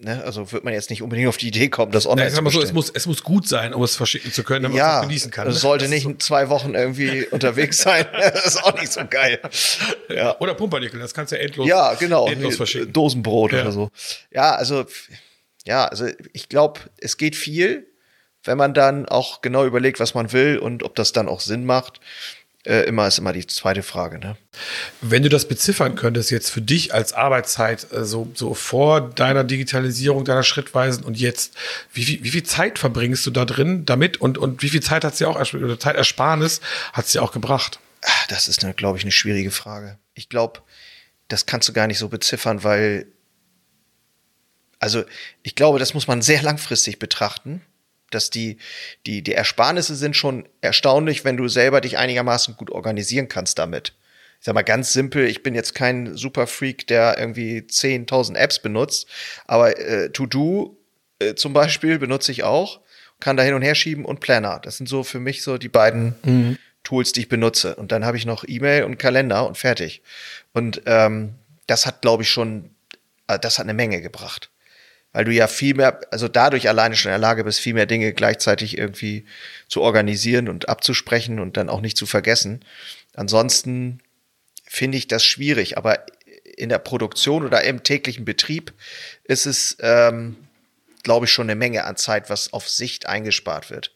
Ne? 0.00 0.22
Also 0.22 0.52
wird 0.52 0.62
man 0.62 0.72
jetzt 0.72 0.90
nicht 0.90 1.02
unbedingt 1.02 1.28
auf 1.28 1.38
die 1.38 1.48
Idee 1.48 1.70
kommen, 1.70 1.90
das 1.90 2.06
online 2.06 2.30
ja, 2.30 2.36
zu 2.36 2.50
so, 2.50 2.62
es 2.62 2.72
muss, 2.72 2.88
es 2.88 3.06
muss 3.06 3.24
gut 3.24 3.48
sein, 3.48 3.74
um 3.74 3.82
es 3.82 3.96
verschicken 3.96 4.32
zu 4.32 4.44
können, 4.44 4.62
damit 4.62 4.78
ja, 4.78 4.86
man 4.86 4.96
es 4.96 5.02
genießen 5.08 5.30
kann. 5.32 5.48
Es 5.48 5.54
ne? 5.54 5.60
sollte 5.60 5.88
nicht 5.88 6.04
so. 6.04 6.14
zwei 6.14 6.48
Wochen 6.50 6.76
irgendwie 6.76 7.26
unterwegs 7.32 7.78
sein. 7.78 8.06
Das 8.12 8.46
ist 8.46 8.62
auch 8.62 8.78
nicht 8.78 8.92
so 8.92 9.00
geil. 9.10 9.40
Ja. 10.08 10.38
Oder 10.38 10.54
Pumpernickel, 10.54 11.00
das 11.00 11.14
kannst 11.14 11.32
du 11.32 11.36
ja 11.36 11.42
endlos, 11.42 11.66
ja, 11.66 11.94
genau, 11.94 12.28
endlos 12.28 12.54
verschicken. 12.54 12.92
Dosenbrot 12.92 13.52
ja. 13.52 13.62
oder 13.62 13.72
so. 13.72 13.90
Ja, 14.32 14.54
also, 14.54 14.86
ja, 15.64 15.86
also 15.86 16.06
ich 16.32 16.48
glaube, 16.48 16.78
es 16.98 17.16
geht 17.16 17.34
viel, 17.34 17.88
wenn 18.44 18.56
man 18.56 18.74
dann 18.74 19.08
auch 19.08 19.40
genau 19.40 19.64
überlegt, 19.64 19.98
was 19.98 20.14
man 20.14 20.32
will 20.32 20.58
und 20.58 20.84
ob 20.84 20.94
das 20.94 21.10
dann 21.10 21.26
auch 21.26 21.40
Sinn 21.40 21.64
macht 21.64 21.98
äh, 22.68 22.82
immer 22.82 23.06
ist 23.08 23.18
immer 23.18 23.32
die 23.32 23.46
zweite 23.46 23.82
Frage. 23.82 24.18
Ne? 24.18 24.36
Wenn 25.00 25.22
du 25.22 25.28
das 25.28 25.48
beziffern 25.48 25.94
könntest 25.94 26.30
jetzt 26.30 26.50
für 26.50 26.60
dich 26.60 26.92
als 26.92 27.14
Arbeitszeit, 27.14 27.90
äh, 27.92 28.04
so, 28.04 28.30
so 28.34 28.54
vor 28.54 29.00
deiner 29.00 29.42
Digitalisierung, 29.42 30.24
deiner 30.24 30.42
Schrittweisen 30.42 31.02
und 31.02 31.18
jetzt, 31.18 31.54
wie, 31.92 32.06
wie, 32.06 32.24
wie 32.24 32.30
viel 32.30 32.42
Zeit 32.42 32.78
verbringst 32.78 33.26
du 33.26 33.30
da 33.30 33.46
drin 33.46 33.86
damit 33.86 34.18
und, 34.18 34.36
und 34.36 34.62
wie 34.62 34.68
viel 34.68 34.82
Zeit 34.82 35.04
hat 35.04 35.16
sie 35.16 35.24
auch, 35.24 35.36
oder 35.54 35.80
Zeitersparnis 35.80 36.60
hat 36.92 37.06
sie 37.08 37.18
auch 37.18 37.32
gebracht? 37.32 37.80
Das 38.28 38.46
ist, 38.46 38.60
glaube 38.76 38.98
ich, 38.98 39.04
eine 39.04 39.12
schwierige 39.12 39.50
Frage. 39.50 39.98
Ich 40.14 40.28
glaube, 40.28 40.60
das 41.28 41.46
kannst 41.46 41.68
du 41.68 41.72
gar 41.72 41.86
nicht 41.86 41.98
so 41.98 42.08
beziffern, 42.08 42.62
weil, 42.64 43.06
also 44.78 45.04
ich 45.42 45.54
glaube, 45.54 45.78
das 45.78 45.94
muss 45.94 46.06
man 46.06 46.22
sehr 46.22 46.42
langfristig 46.42 46.98
betrachten 46.98 47.62
dass 48.10 48.30
die, 48.30 48.58
die, 49.06 49.22
die 49.22 49.34
Ersparnisse 49.34 49.94
sind 49.94 50.16
schon 50.16 50.48
erstaunlich, 50.60 51.24
wenn 51.24 51.36
du 51.36 51.48
selber 51.48 51.80
dich 51.80 51.98
einigermaßen 51.98 52.56
gut 52.56 52.70
organisieren 52.70 53.28
kannst 53.28 53.58
damit. 53.58 53.94
Ich 54.40 54.44
sag 54.44 54.54
mal 54.54 54.62
ganz 54.62 54.92
simpel, 54.92 55.26
ich 55.26 55.42
bin 55.42 55.54
jetzt 55.54 55.74
kein 55.74 56.16
Superfreak, 56.16 56.86
der 56.86 57.18
irgendwie 57.18 57.58
10.000 57.60 58.36
Apps 58.36 58.60
benutzt, 58.60 59.08
aber 59.46 59.78
äh, 59.78 60.10
To-Do 60.10 60.78
äh, 61.18 61.34
zum 61.34 61.52
Beispiel 61.52 61.98
benutze 61.98 62.30
ich 62.30 62.44
auch, 62.44 62.80
kann 63.20 63.36
da 63.36 63.42
hin 63.42 63.54
und 63.54 63.62
her 63.62 63.74
schieben 63.74 64.04
und 64.04 64.20
Planner. 64.20 64.60
Das 64.62 64.76
sind 64.76 64.88
so 64.88 65.02
für 65.02 65.18
mich 65.18 65.42
so 65.42 65.58
die 65.58 65.68
beiden 65.68 66.14
mhm. 66.22 66.58
Tools, 66.84 67.12
die 67.12 67.20
ich 67.20 67.28
benutze. 67.28 67.74
Und 67.74 67.90
dann 67.90 68.04
habe 68.04 68.16
ich 68.16 68.26
noch 68.26 68.44
E-Mail 68.46 68.84
und 68.84 68.98
Kalender 68.98 69.46
und 69.46 69.58
fertig. 69.58 70.02
Und 70.52 70.82
ähm, 70.86 71.34
das 71.66 71.84
hat, 71.84 72.00
glaube 72.00 72.22
ich, 72.22 72.30
schon, 72.30 72.70
äh, 73.26 73.40
das 73.40 73.58
hat 73.58 73.64
eine 73.64 73.74
Menge 73.74 74.00
gebracht 74.00 74.50
weil 75.12 75.24
du 75.24 75.32
ja 75.32 75.46
viel 75.46 75.74
mehr, 75.74 76.00
also 76.10 76.28
dadurch 76.28 76.68
alleine 76.68 76.96
schon 76.96 77.10
in 77.10 77.14
der 77.14 77.28
Lage 77.28 77.44
bist, 77.44 77.60
viel 77.60 77.74
mehr 77.74 77.86
Dinge 77.86 78.12
gleichzeitig 78.12 78.76
irgendwie 78.76 79.24
zu 79.68 79.80
organisieren 79.80 80.48
und 80.48 80.68
abzusprechen 80.68 81.40
und 81.40 81.56
dann 81.56 81.68
auch 81.68 81.80
nicht 81.80 81.96
zu 81.96 82.06
vergessen. 82.06 82.64
Ansonsten 83.14 84.00
finde 84.64 84.98
ich 84.98 85.08
das 85.08 85.24
schwierig, 85.24 85.78
aber 85.78 86.04
in 86.56 86.68
der 86.68 86.78
Produktion 86.78 87.44
oder 87.44 87.62
im 87.64 87.82
täglichen 87.82 88.24
Betrieb 88.24 88.72
ist 89.24 89.46
es, 89.46 89.76
ähm, 89.80 90.36
glaube 91.04 91.26
ich, 91.26 91.32
schon 91.32 91.46
eine 91.46 91.58
Menge 91.58 91.84
an 91.84 91.96
Zeit, 91.96 92.30
was 92.30 92.52
auf 92.52 92.68
Sicht 92.68 93.06
eingespart 93.06 93.70
wird. 93.70 93.94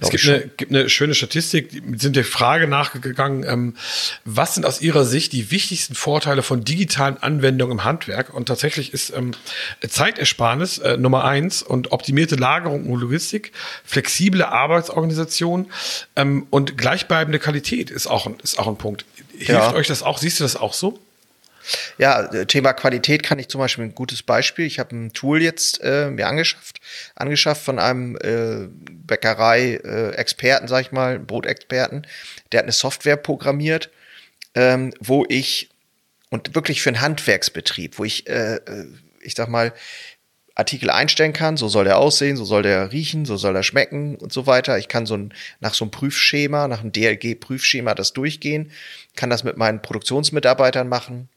Es 0.00 0.10
gibt 0.10 0.26
eine, 0.26 0.40
gibt 0.56 0.70
eine 0.70 0.88
schöne 0.88 1.14
Statistik, 1.14 1.70
die 1.70 1.98
sind 1.98 2.16
der 2.16 2.24
Frage 2.24 2.66
nachgegangen, 2.66 3.44
ähm, 3.44 3.76
was 4.24 4.54
sind 4.54 4.66
aus 4.66 4.80
Ihrer 4.80 5.04
Sicht 5.04 5.32
die 5.32 5.50
wichtigsten 5.50 5.94
Vorteile 5.94 6.42
von 6.42 6.64
digitalen 6.64 7.16
Anwendungen 7.18 7.78
im 7.78 7.84
Handwerk? 7.84 8.32
Und 8.32 8.46
tatsächlich 8.46 8.92
ist 8.92 9.12
ähm, 9.16 9.32
Zeitersparnis 9.86 10.78
äh, 10.78 10.96
Nummer 10.96 11.24
eins 11.24 11.62
und 11.62 11.92
optimierte 11.92 12.36
Lagerung 12.36 12.86
und 12.86 13.00
Logistik, 13.00 13.52
flexible 13.84 14.42
Arbeitsorganisation 14.42 15.70
ähm, 16.16 16.46
und 16.50 16.78
gleichbleibende 16.78 17.38
Qualität 17.38 17.90
ist 17.90 18.06
auch, 18.06 18.26
ein, 18.26 18.36
ist 18.42 18.58
auch 18.58 18.66
ein 18.66 18.76
Punkt. 18.76 19.04
Hilft 19.36 19.50
ja. 19.50 19.74
euch 19.74 19.86
das 19.86 20.02
auch? 20.02 20.18
Siehst 20.18 20.40
du 20.40 20.44
das 20.44 20.56
auch 20.56 20.72
so? 20.72 21.03
Ja, 21.98 22.32
äh, 22.32 22.46
Thema 22.46 22.72
Qualität 22.72 23.22
kann 23.22 23.38
ich 23.38 23.48
zum 23.48 23.60
Beispiel 23.60 23.84
ein 23.84 23.94
gutes 23.94 24.22
Beispiel. 24.22 24.66
Ich 24.66 24.78
habe 24.78 24.94
ein 24.94 25.12
Tool 25.12 25.42
jetzt 25.42 25.80
äh, 25.82 26.10
mir 26.10 26.26
angeschafft, 26.28 26.80
angeschafft 27.14 27.62
von 27.62 27.78
einem 27.78 28.16
äh, 28.16 28.68
Bäckerei-Experten, 28.90 30.68
sag 30.68 30.82
ich 30.82 30.92
mal, 30.92 31.18
Brotexperten. 31.18 32.06
Der 32.52 32.58
hat 32.58 32.64
eine 32.64 32.72
Software 32.72 33.16
programmiert, 33.16 33.90
ähm, 34.54 34.92
wo 35.00 35.24
ich 35.28 35.70
und 36.30 36.54
wirklich 36.54 36.82
für 36.82 36.90
einen 36.90 37.00
Handwerksbetrieb, 37.00 37.98
wo 37.98 38.04
ich, 38.04 38.28
äh, 38.28 38.56
äh, 38.56 38.86
ich 39.20 39.34
sag 39.34 39.48
mal, 39.48 39.72
Artikel 40.56 40.90
einstellen 40.90 41.32
kann, 41.32 41.56
so 41.56 41.68
soll 41.68 41.84
der 41.84 41.98
aussehen, 41.98 42.36
so 42.36 42.44
soll 42.44 42.62
der 42.62 42.92
riechen, 42.92 43.24
so 43.24 43.36
soll 43.36 43.56
er 43.56 43.64
schmecken 43.64 44.16
und 44.16 44.32
so 44.32 44.46
weiter. 44.46 44.78
Ich 44.78 44.88
kann 44.88 45.04
so 45.04 45.16
ein, 45.16 45.34
nach 45.60 45.74
so 45.74 45.84
einem 45.84 45.90
Prüfschema, 45.90 46.68
nach 46.68 46.80
einem 46.80 46.92
DLG-Prüfschema 46.92 47.94
das 47.94 48.12
durchgehen, 48.12 48.70
kann 49.16 49.30
das 49.30 49.42
mit 49.42 49.56
meinen 49.56 49.82
Produktionsmitarbeitern 49.82 50.88
machen, 50.88 51.28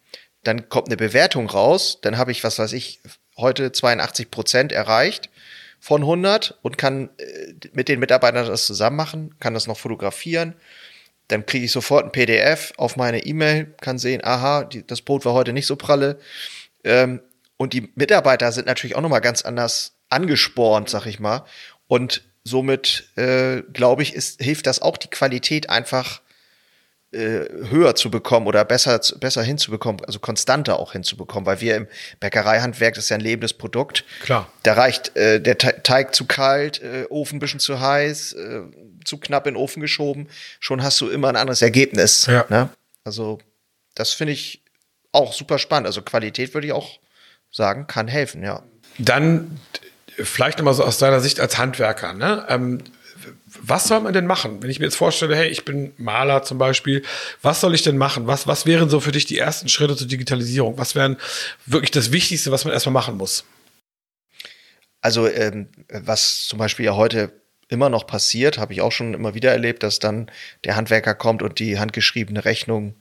dann 0.48 0.70
kommt 0.70 0.88
eine 0.88 0.98
Bewertung 0.98 1.50
raus, 1.50 2.00
dann 2.01 2.18
habe 2.18 2.32
ich, 2.32 2.44
was 2.44 2.58
weiß 2.58 2.74
ich, 2.74 3.01
heute 3.38 3.72
82 3.72 4.32
Prozent 4.32 4.72
erreicht 4.72 5.30
von 5.80 6.01
100 6.01 6.58
und 6.62 6.77
kann 6.77 7.10
äh, 7.18 7.54
mit 7.74 7.89
den 7.89 8.00
Mitarbeitern 8.00 8.48
das 8.48 8.66
zusammen 8.66 8.96
machen, 8.96 9.36
kann 9.39 9.54
das 9.54 9.68
noch 9.68 9.77
fotografieren. 9.77 10.56
Dann 11.27 11.46
kriege 11.46 11.66
ich 11.66 11.72
sofort 11.72 12.06
ein 12.06 12.12
PDF 12.12 12.72
auf 12.77 12.96
meine 12.96 13.25
E-Mail, 13.25 13.75
kann 13.82 14.00
sehen, 14.00 14.24
aha, 14.24 14.63
die, 14.63 14.88
das 14.88 15.01
Brot 15.01 15.25
war 15.25 15.34
heute 15.34 15.51
nicht 15.51 15.68
so 15.68 15.75
pralle. 15.75 16.18
Ähm, 16.84 17.22
und 17.58 17.74
die 17.74 17.92
Mitarbeiter 17.96 18.51
sind 18.51 18.68
natürlich 18.68 18.96
auch 18.96 19.01
nochmal 19.01 19.22
ganz 19.22 19.42
anders 19.42 19.98
angespornt, 20.10 20.89
sag 20.89 21.06
ich 21.06 21.20
mal. 21.20 21.44
Und 21.88 22.24
somit, 22.46 23.10
äh, 23.18 23.62
glaube 23.74 24.04
ich, 24.04 24.13
ist, 24.13 24.42
hilft 24.42 24.68
das 24.68 24.82
auch 24.82 24.96
die 24.96 25.10
Qualität 25.10 25.70
einfach 25.70 26.22
äh, 27.17 27.50
höher 27.69 27.95
zu 27.95 28.12
bekommen 28.12 28.47
oder 28.47 28.63
besser, 28.63 29.00
besser 29.19 29.43
hinzubekommen, 29.43 30.05
also 30.05 30.19
konstanter 30.19 30.79
auch 30.79 30.91
hinzubekommen, 30.91 31.45
weil 31.45 31.59
wir 31.62 31.75
im 31.75 31.88
Bäckereihandwerk, 32.19 32.95
das 32.95 33.05
ist 33.05 33.09
ja 33.09 33.17
ein 33.17 33.21
lebendes 33.21 33.53
Produkt. 33.53 34.05
Klar. 34.21 34.51
Da 34.63 34.74
reicht 34.74 35.15
äh, 35.17 35.41
der 35.41 35.57
Teig 35.57 36.13
zu 36.13 36.25
kalt, 36.25 36.81
äh, 36.81 37.05
Ofen 37.09 37.38
ein 37.38 37.39
bisschen 37.39 37.59
zu 37.59 37.79
heiß, 37.79 38.33
äh, 38.33 38.62
zu 39.03 39.17
knapp 39.17 39.47
in 39.47 39.55
den 39.55 39.62
Ofen 39.62 39.81
geschoben, 39.81 40.27
schon 40.59 40.83
hast 40.83 41.01
du 41.01 41.09
immer 41.09 41.29
ein 41.29 41.36
anderes 41.36 41.62
Ergebnis. 41.62 42.27
Ja. 42.27 42.45
Ne? 42.50 42.69
Also, 43.03 43.39
das 43.95 44.13
finde 44.13 44.33
ich 44.33 44.62
auch 45.12 45.33
super 45.33 45.57
spannend. 45.57 45.88
Also 45.88 46.01
Qualität 46.01 46.53
würde 46.53 46.67
ich 46.67 46.74
auch 46.74 47.00
sagen, 47.51 47.88
kann 47.88 48.07
helfen, 48.07 48.43
ja. 48.43 48.63
Dann 49.00 49.59
vielleicht 50.17 50.57
nochmal 50.57 50.74
so 50.74 50.83
aus 50.83 50.97
deiner 50.97 51.19
Sicht 51.19 51.39
als 51.39 51.57
Handwerker, 51.57 52.13
ne? 52.13 52.45
Ähm, 52.50 52.83
was 53.46 53.88
soll 53.88 54.01
man 54.01 54.13
denn 54.13 54.25
machen? 54.25 54.62
Wenn 54.62 54.69
ich 54.69 54.79
mir 54.79 54.86
jetzt 54.86 54.96
vorstelle, 54.96 55.36
hey, 55.36 55.48
ich 55.48 55.65
bin 55.65 55.93
Maler 55.98 56.43
zum 56.43 56.57
Beispiel, 56.57 57.03
was 57.41 57.62
soll 57.62 57.74
ich 57.75 57.84
denn 57.84 57.98
machen? 57.98 58.27
Was, 58.27 58.48
was 58.48 58.65
wären 58.65 58.89
so 58.89 59.00
für 59.00 59.12
dich 59.12 59.25
die 59.25 59.38
ersten 59.38 59.69
Schritte 59.69 59.96
zur 59.96 60.07
Digitalisierung? 60.07 60.77
Was 60.77 60.96
wären 60.96 61.17
wirklich 61.65 61.91
das 61.91 62.12
Wichtigste, 62.12 62.51
was 62.51 62.65
man 62.65 62.74
erstmal 62.74 62.93
machen 62.93 63.17
muss? 63.17 63.46
Also, 65.01 65.27
ähm, 65.27 65.69
was 65.89 66.48
zum 66.48 66.60
Beispiel 66.60 66.86
ja 66.86 66.96
heute 66.96 67.31
immer 67.69 67.89
noch 67.89 68.07
passiert, 68.07 68.57
habe 68.57 68.74
ich 68.74 68.81
auch 68.81 68.91
schon 68.91 69.13
immer 69.13 69.34
wieder 69.34 69.51
erlebt, 69.51 69.84
dass 69.84 70.00
dann 70.00 70.31
der 70.63 70.75
Handwerker 70.75 71.15
kommt 71.15 71.41
und 71.41 71.60
die 71.60 71.79
handgeschriebene 71.79 72.46
Rechnung 72.46 72.96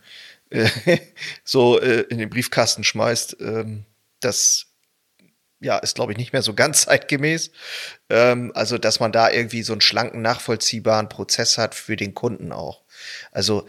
äh, 0.50 0.68
so 1.44 1.80
äh, 1.80 2.02
in 2.02 2.18
den 2.18 2.30
Briefkasten 2.30 2.84
schmeißt. 2.84 3.36
Ähm, 3.40 3.84
das 4.20 4.65
ja, 5.60 5.78
ist, 5.78 5.94
glaube 5.94 6.12
ich, 6.12 6.18
nicht 6.18 6.32
mehr 6.32 6.42
so 6.42 6.54
ganz 6.54 6.82
zeitgemäß. 6.86 7.50
Ähm, 8.10 8.52
also, 8.54 8.78
dass 8.78 9.00
man 9.00 9.12
da 9.12 9.30
irgendwie 9.30 9.62
so 9.62 9.72
einen 9.72 9.80
schlanken, 9.80 10.22
nachvollziehbaren 10.22 11.08
Prozess 11.08 11.58
hat 11.58 11.74
für 11.74 11.96
den 11.96 12.14
Kunden 12.14 12.52
auch. 12.52 12.82
Also, 13.32 13.66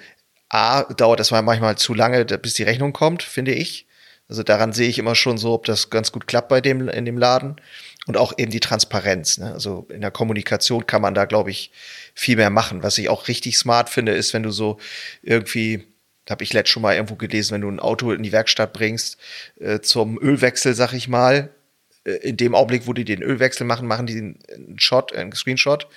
A, 0.49 0.83
dauert 0.83 1.19
das 1.19 1.31
manchmal 1.31 1.77
zu 1.77 1.93
lange, 1.93 2.23
bis 2.25 2.53
die 2.53 2.63
Rechnung 2.63 2.93
kommt, 2.93 3.23
finde 3.23 3.53
ich. 3.53 3.87
Also 4.29 4.43
daran 4.43 4.73
sehe 4.73 4.89
ich 4.89 4.99
immer 4.99 5.15
schon 5.15 5.37
so, 5.37 5.53
ob 5.53 5.65
das 5.65 5.89
ganz 5.89 6.11
gut 6.11 6.27
klappt 6.27 6.49
bei 6.49 6.59
dem 6.59 6.89
in 6.89 7.05
dem 7.05 7.17
Laden 7.17 7.55
und 8.07 8.17
auch 8.17 8.33
eben 8.37 8.51
die 8.51 8.59
Transparenz. 8.59 9.37
Ne? 9.37 9.53
Also 9.53 9.87
in 9.89 10.01
der 10.01 10.11
Kommunikation 10.11 10.85
kann 10.85 11.01
man 11.01 11.13
da, 11.13 11.25
glaube 11.25 11.51
ich, 11.51 11.71
viel 12.13 12.35
mehr 12.35 12.49
machen. 12.49 12.83
Was 12.83 12.97
ich 12.97 13.09
auch 13.09 13.27
richtig 13.29 13.57
smart 13.57 13.89
finde, 13.89 14.13
ist, 14.13 14.33
wenn 14.33 14.43
du 14.43 14.51
so 14.51 14.77
irgendwie 15.21 15.87
habe 16.29 16.43
ich 16.43 16.51
letzt 16.51 16.71
schon 16.71 16.81
mal 16.81 16.93
irgendwo 16.93 17.15
gelesen, 17.15 17.53
wenn 17.53 17.61
du 17.61 17.69
ein 17.69 17.79
Auto 17.79 18.11
in 18.11 18.21
die 18.21 18.33
Werkstatt 18.33 18.73
bringst 18.73 19.17
äh, 19.61 19.79
zum 19.79 20.21
Ölwechsel, 20.21 20.75
sag 20.75 20.91
ich 20.91 21.07
mal, 21.07 21.51
in 22.07 22.37
dem 22.37 22.55
Augenblick, 22.55 22.87
wo 22.87 22.93
die 22.93 23.05
den 23.05 23.21
Ölwechsel 23.21 23.65
machen, 23.65 23.87
machen 23.87 24.07
die 24.07 24.17
einen 24.17 24.79
Shot, 24.79 25.13
einen 25.13 25.33
Screenshot 25.33 25.87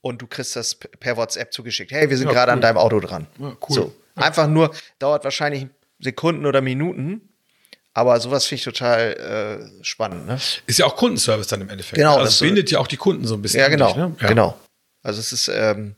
und 0.00 0.20
du 0.22 0.26
kriegst 0.26 0.54
das 0.56 0.74
per 0.74 1.16
WhatsApp 1.16 1.52
zugeschickt. 1.52 1.92
Hey, 1.92 2.10
wir 2.10 2.16
sind 2.16 2.28
ja, 2.28 2.32
gerade 2.34 2.50
cool. 2.50 2.54
an 2.54 2.60
deinem 2.60 2.76
Auto 2.78 3.00
dran. 3.00 3.26
Ja, 3.38 3.56
cool. 3.68 3.74
So. 3.74 3.94
Einfach 4.14 4.48
nur, 4.48 4.74
dauert 4.98 5.24
wahrscheinlich 5.24 5.66
Sekunden 5.98 6.46
oder 6.46 6.60
Minuten. 6.60 7.28
Aber 7.92 8.20
sowas 8.20 8.44
finde 8.44 8.58
ich 8.58 8.64
total 8.64 9.70
äh, 9.80 9.84
spannend. 9.84 10.26
Ne? 10.26 10.38
Ist 10.66 10.78
ja 10.78 10.84
auch 10.84 10.96
Kundenservice 10.96 11.48
dann 11.48 11.62
im 11.62 11.70
Endeffekt. 11.70 11.96
Genau. 11.96 12.16
Also 12.16 12.24
das 12.24 12.40
bindet 12.40 12.70
ja 12.70 12.78
auch 12.78 12.86
die 12.86 12.98
Kunden 12.98 13.26
so 13.26 13.34
ein 13.34 13.40
bisschen. 13.40 13.60
Ja, 13.60 13.68
genau. 13.68 13.86
Dich, 13.86 13.96
ne? 13.96 14.14
ja. 14.20 14.28
Genau. 14.28 14.58
Also 15.02 15.20
es 15.20 15.32
ist, 15.32 15.48
ähm, 15.48 15.94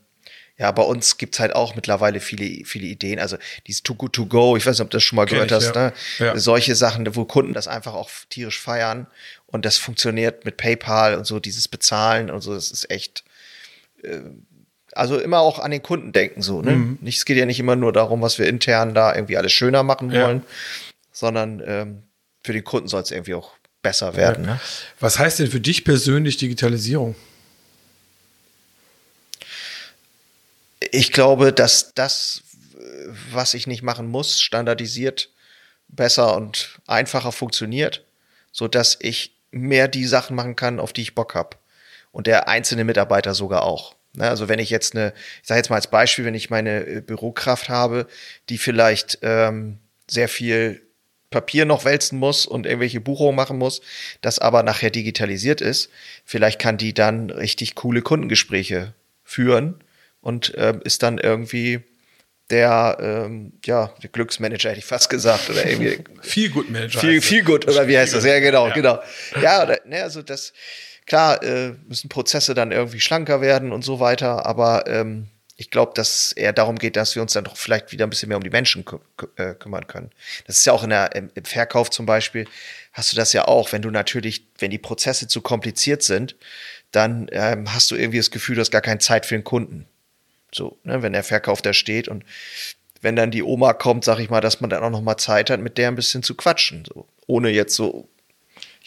ja, 0.58 0.72
bei 0.72 0.82
uns 0.82 1.18
gibt's 1.18 1.38
halt 1.38 1.54
auch 1.54 1.76
mittlerweile 1.76 2.18
viele, 2.18 2.64
viele 2.64 2.86
Ideen. 2.86 3.20
Also 3.20 3.36
dieses 3.66 3.84
Too 3.84 3.94
Good 3.94 4.12
To 4.14 4.26
Go, 4.26 4.56
ich 4.56 4.66
weiß 4.66 4.76
nicht, 4.76 4.84
ob 4.84 4.90
du 4.90 4.96
das 4.96 5.04
schon 5.04 5.16
mal 5.16 5.24
gehört 5.24 5.46
ich, 5.46 5.52
hast, 5.52 5.74
ja. 5.74 5.86
ne? 5.86 5.92
Ja. 6.18 6.36
Solche 6.36 6.74
Sachen, 6.74 7.14
wo 7.14 7.24
Kunden 7.24 7.54
das 7.54 7.68
einfach 7.68 7.94
auch 7.94 8.10
tierisch 8.28 8.60
feiern. 8.60 9.06
Und 9.46 9.64
das 9.64 9.78
funktioniert 9.78 10.44
mit 10.44 10.56
PayPal 10.56 11.14
und 11.14 11.26
so, 11.26 11.38
dieses 11.38 11.68
Bezahlen 11.68 12.28
und 12.28 12.40
so, 12.40 12.54
das 12.54 12.72
ist 12.72 12.90
echt. 12.90 13.24
Äh, 14.02 14.18
also 14.94 15.18
immer 15.20 15.38
auch 15.40 15.60
an 15.60 15.70
den 15.70 15.82
Kunden 15.82 16.12
denken, 16.12 16.42
so, 16.42 16.60
ne? 16.60 16.72
Mhm. 16.72 16.98
es 17.06 17.24
geht 17.24 17.36
ja 17.36 17.46
nicht 17.46 17.60
immer 17.60 17.76
nur 17.76 17.92
darum, 17.92 18.20
was 18.20 18.38
wir 18.38 18.48
intern 18.48 18.94
da 18.94 19.14
irgendwie 19.14 19.36
alles 19.36 19.52
schöner 19.52 19.82
machen 19.84 20.10
wollen, 20.10 20.38
ja. 20.38 20.94
sondern 21.12 21.62
ähm, 21.64 22.02
für 22.42 22.52
den 22.52 22.64
Kunden 22.64 22.88
soll 22.88 23.02
es 23.02 23.10
irgendwie 23.10 23.34
auch 23.34 23.52
besser 23.82 24.16
werden. 24.16 24.46
Ne? 24.46 24.60
Was 24.98 25.18
heißt 25.18 25.38
denn 25.38 25.48
für 25.48 25.60
dich 25.60 25.84
persönlich 25.84 26.36
Digitalisierung? 26.38 27.14
Ich 30.92 31.12
glaube, 31.12 31.52
dass 31.52 31.94
das, 31.94 32.42
was 33.32 33.54
ich 33.54 33.66
nicht 33.66 33.82
machen 33.82 34.08
muss, 34.08 34.40
standardisiert 34.40 35.30
besser 35.88 36.36
und 36.36 36.78
einfacher 36.86 37.32
funktioniert, 37.32 38.04
so 38.52 38.68
dass 38.68 38.98
ich 39.00 39.34
mehr 39.50 39.88
die 39.88 40.04
Sachen 40.04 40.36
machen 40.36 40.56
kann, 40.56 40.80
auf 40.80 40.92
die 40.92 41.02
ich 41.02 41.14
Bock 41.14 41.34
habe. 41.34 41.56
Und 42.12 42.26
der 42.26 42.48
einzelne 42.48 42.84
Mitarbeiter 42.84 43.34
sogar 43.34 43.62
auch. 43.62 43.94
Ne, 44.14 44.28
also 44.28 44.48
wenn 44.48 44.58
ich 44.58 44.70
jetzt 44.70 44.94
eine, 44.94 45.12
ich 45.42 45.48
sage 45.48 45.58
jetzt 45.58 45.70
mal 45.70 45.76
als 45.76 45.90
Beispiel, 45.90 46.24
wenn 46.24 46.34
ich 46.34 46.50
meine 46.50 46.86
äh, 46.86 47.00
Bürokraft 47.00 47.68
habe, 47.68 48.06
die 48.48 48.58
vielleicht 48.58 49.18
ähm, 49.22 49.78
sehr 50.10 50.28
viel 50.28 50.82
Papier 51.30 51.66
noch 51.66 51.84
wälzen 51.84 52.18
muss 52.18 52.46
und 52.46 52.64
irgendwelche 52.64 53.00
Buchungen 53.00 53.36
machen 53.36 53.58
muss, 53.58 53.82
das 54.22 54.38
aber 54.38 54.62
nachher 54.62 54.90
digitalisiert 54.90 55.60
ist, 55.60 55.90
vielleicht 56.24 56.58
kann 56.58 56.78
die 56.78 56.94
dann 56.94 57.30
richtig 57.30 57.74
coole 57.74 58.00
Kundengespräche 58.00 58.94
führen 59.24 59.82
und 60.28 60.52
ähm, 60.58 60.82
ist 60.84 61.02
dann 61.02 61.16
irgendwie 61.16 61.80
der, 62.50 62.98
ähm, 63.00 63.54
ja, 63.64 63.94
der 64.02 64.10
Glücksmanager 64.10 64.68
hätte 64.68 64.78
ich 64.78 64.84
fast 64.84 65.08
gesagt 65.08 65.48
oder 65.48 65.64
irgendwie. 65.66 66.04
viel 66.22 66.50
gut 66.50 66.70
Manager. 66.70 67.00
Viel, 67.00 67.22
viel 67.22 67.42
gut, 67.42 67.66
oder 67.66 67.88
wie 67.88 67.96
heißt 67.96 68.14
das? 68.14 68.24
Ja, 68.24 68.38
genau, 68.38 68.68
ja. 68.68 68.74
genau. 68.74 69.02
Ja, 69.40 69.62
oder, 69.62 69.78
ne, 69.86 70.02
also 70.02 70.20
das, 70.20 70.52
klar, 71.06 71.42
äh, 71.42 71.72
müssen 71.86 72.10
Prozesse 72.10 72.52
dann 72.52 72.72
irgendwie 72.72 73.00
schlanker 73.00 73.40
werden 73.40 73.72
und 73.72 73.82
so 73.82 74.00
weiter, 74.00 74.44
aber 74.44 74.86
ähm, 74.86 75.28
ich 75.56 75.70
glaube, 75.70 75.92
dass 75.94 76.32
eher 76.32 76.52
darum 76.52 76.76
geht, 76.76 76.96
dass 76.96 77.14
wir 77.14 77.22
uns 77.22 77.32
dann 77.32 77.44
doch 77.44 77.56
vielleicht 77.56 77.90
wieder 77.92 78.06
ein 78.06 78.10
bisschen 78.10 78.28
mehr 78.28 78.36
um 78.36 78.44
die 78.44 78.50
Menschen 78.50 78.84
kü 78.84 78.98
äh, 79.36 79.54
kümmern 79.54 79.86
können. 79.86 80.10
Das 80.46 80.58
ist 80.58 80.66
ja 80.66 80.74
auch 80.74 80.84
in 80.84 80.90
der, 80.90 81.16
im, 81.16 81.30
im 81.34 81.44
Verkauf 81.44 81.88
zum 81.88 82.04
Beispiel, 82.04 82.46
hast 82.92 83.12
du 83.12 83.16
das 83.16 83.32
ja 83.32 83.48
auch, 83.48 83.72
wenn 83.72 83.80
du 83.80 83.90
natürlich, 83.90 84.46
wenn 84.58 84.70
die 84.70 84.78
Prozesse 84.78 85.26
zu 85.26 85.40
kompliziert 85.40 86.02
sind, 86.02 86.36
dann 86.90 87.28
ähm, 87.32 87.72
hast 87.72 87.90
du 87.90 87.96
irgendwie 87.96 88.18
das 88.18 88.30
Gefühl, 88.30 88.56
du 88.56 88.60
hast 88.60 88.70
gar 88.70 88.80
keine 88.82 88.98
Zeit 88.98 89.26
für 89.26 89.34
den 89.34 89.44
Kunden. 89.44 89.86
So, 90.52 90.78
ne, 90.84 91.02
wenn 91.02 91.12
der 91.12 91.24
Verkauf 91.24 91.62
da 91.62 91.72
steht 91.72 92.08
und 92.08 92.24
wenn 93.00 93.16
dann 93.16 93.30
die 93.30 93.42
Oma 93.42 93.74
kommt, 93.74 94.04
sag 94.04 94.18
ich 94.18 94.30
mal, 94.30 94.40
dass 94.40 94.60
man 94.60 94.70
dann 94.70 94.82
auch 94.82 94.90
noch 94.90 95.02
mal 95.02 95.16
Zeit 95.18 95.50
hat, 95.50 95.60
mit 95.60 95.78
der 95.78 95.88
ein 95.88 95.94
bisschen 95.94 96.22
zu 96.22 96.34
quatschen, 96.34 96.84
so 96.86 97.06
ohne 97.26 97.50
jetzt 97.50 97.74
so 97.74 98.08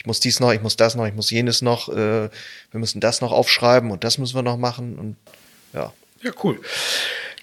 ich 0.01 0.07
muss 0.07 0.19
dies 0.19 0.39
noch, 0.39 0.51
ich 0.51 0.61
muss 0.61 0.77
das 0.77 0.95
noch, 0.95 1.05
ich 1.05 1.13
muss 1.13 1.29
jenes 1.29 1.61
noch, 1.61 1.87
äh, 1.87 1.93
wir 2.29 2.29
müssen 2.79 3.01
das 3.01 3.21
noch 3.21 3.31
aufschreiben 3.31 3.91
und 3.91 4.03
das 4.03 4.17
müssen 4.17 4.35
wir 4.35 4.41
noch 4.41 4.57
machen 4.57 4.97
und 4.97 5.15
ja. 5.73 5.93
Ja, 6.23 6.31
cool. 6.43 6.59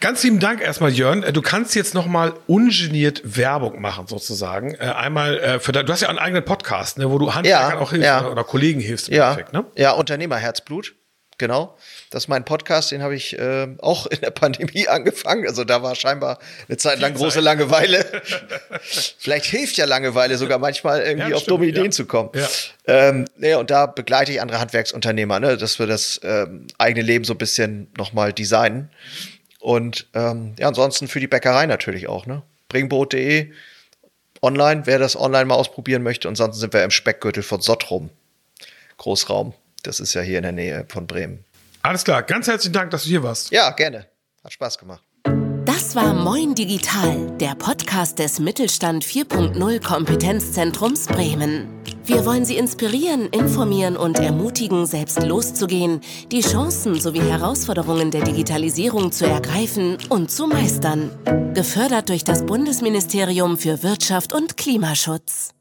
Ganz 0.00 0.24
lieben 0.24 0.40
Dank 0.40 0.60
erstmal, 0.60 0.90
Jörn. 0.90 1.22
Äh, 1.22 1.32
du 1.32 1.40
kannst 1.40 1.76
jetzt 1.76 1.94
nochmal 1.94 2.34
ungeniert 2.48 3.22
Werbung 3.24 3.80
machen, 3.80 4.08
sozusagen. 4.08 4.74
Äh, 4.74 4.86
einmal 4.86 5.38
äh, 5.38 5.60
für, 5.60 5.70
du 5.70 5.92
hast 5.92 6.00
ja 6.00 6.08
einen 6.08 6.18
eigenen 6.18 6.44
Podcast, 6.44 6.98
ne, 6.98 7.08
wo 7.08 7.18
du 7.18 7.32
Handwerkern 7.32 7.70
ja, 7.74 7.78
auch 7.78 7.90
hilfst 7.90 8.06
ja. 8.06 8.28
oder 8.28 8.42
Kollegen 8.42 8.80
hilfst 8.80 9.08
im 9.08 9.14
ja. 9.14 9.30
Endeffekt, 9.30 9.52
ne? 9.52 9.64
Ja, 9.76 9.92
Unternehmerherzblut 9.92 10.94
genau. 11.38 11.76
Das 12.10 12.24
ist 12.24 12.28
mein 12.28 12.44
Podcast, 12.44 12.90
den 12.90 13.02
habe 13.02 13.14
ich 13.14 13.38
äh, 13.38 13.68
auch 13.78 14.06
in 14.06 14.20
der 14.20 14.30
Pandemie 14.30 14.88
angefangen. 14.88 15.46
Also 15.46 15.64
da 15.64 15.82
war 15.82 15.94
scheinbar 15.94 16.38
eine 16.68 16.76
Zeit 16.76 17.00
lang 17.00 17.14
große 17.14 17.40
Langeweile. 17.40 18.04
Vielleicht 18.80 19.46
hilft 19.46 19.76
ja 19.76 19.86
Langeweile 19.86 20.36
sogar 20.36 20.58
manchmal 20.58 21.00
irgendwie 21.00 21.30
Ja, 21.30 21.36
auf 21.36 21.42
stimmt, 21.42 21.58
dumme 21.58 21.66
Ideen 21.66 21.86
ja. 21.86 21.90
zu 21.90 22.06
kommen. 22.06 22.30
Ja. 22.34 22.48
Ähm, 22.86 23.24
nee, 23.36 23.54
und 23.54 23.70
da 23.70 23.86
begleite 23.86 24.32
ich 24.32 24.40
andere 24.40 24.60
Handwerksunternehmer, 24.60 25.40
ne, 25.40 25.56
dass 25.56 25.78
wir 25.78 25.86
das 25.86 26.20
ähm, 26.22 26.66
eigene 26.78 27.04
Leben 27.04 27.24
so 27.24 27.34
ein 27.34 27.38
bisschen 27.38 27.88
nochmal 27.96 28.32
designen. 28.32 28.90
Und 29.60 30.06
ähm, 30.14 30.54
ja, 30.58 30.68
ansonsten 30.68 31.08
für 31.08 31.20
die 31.20 31.26
Bäckerei 31.26 31.66
natürlich 31.66 32.08
auch, 32.08 32.26
ne? 32.26 32.42
Bringbrot.de 32.68 33.50
online, 34.42 34.82
wer 34.84 34.98
das 34.98 35.16
online 35.16 35.46
mal 35.46 35.54
ausprobieren 35.54 36.02
möchte. 36.02 36.28
Und 36.28 36.36
sonst 36.36 36.58
sind 36.58 36.72
wir 36.72 36.84
im 36.84 36.90
Speckgürtel 36.90 37.42
von 37.42 37.60
Sottrum. 37.60 38.10
Großraum. 38.98 39.54
Das 39.82 40.00
ist 40.00 40.14
ja 40.14 40.22
hier 40.22 40.38
in 40.38 40.42
der 40.42 40.52
Nähe 40.52 40.86
von 40.88 41.06
Bremen. 41.06 41.44
Alles 41.82 42.04
klar, 42.04 42.22
ganz 42.22 42.46
herzlichen 42.46 42.72
Dank, 42.72 42.90
dass 42.90 43.04
du 43.04 43.08
hier 43.08 43.22
warst. 43.22 43.50
Ja, 43.50 43.70
gerne. 43.70 44.06
Hat 44.42 44.52
Spaß 44.52 44.78
gemacht. 44.78 45.02
Das 45.64 45.94
war 45.94 46.12
Moin 46.12 46.54
Digital, 46.54 47.36
der 47.38 47.54
Podcast 47.54 48.18
des 48.18 48.40
Mittelstand 48.40 49.04
4.0 49.04 49.82
Kompetenzzentrums 49.82 51.06
Bremen. 51.06 51.68
Wir 52.04 52.24
wollen 52.24 52.44
Sie 52.44 52.56
inspirieren, 52.56 53.28
informieren 53.28 53.96
und 53.96 54.18
ermutigen, 54.18 54.86
selbst 54.86 55.22
loszugehen, 55.22 56.00
die 56.32 56.40
Chancen 56.40 56.98
sowie 56.98 57.20
Herausforderungen 57.20 58.10
der 58.10 58.24
Digitalisierung 58.24 59.12
zu 59.12 59.26
ergreifen 59.26 59.98
und 60.08 60.30
zu 60.30 60.46
meistern. 60.46 61.10
Gefördert 61.54 62.08
durch 62.08 62.24
das 62.24 62.44
Bundesministerium 62.44 63.58
für 63.58 63.82
Wirtschaft 63.82 64.32
und 64.32 64.56
Klimaschutz. 64.56 65.54